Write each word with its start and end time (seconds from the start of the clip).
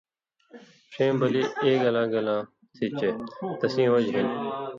ݜے 0.93 1.05
بلی 1.19 1.43
ایگلا 1.63 2.03
گلاں 2.13 2.41
تھی 2.75 2.85
چے 2.99 3.09
تسیں 3.59 3.87
وجہۡ 3.93 4.13
ہِن 4.15 4.27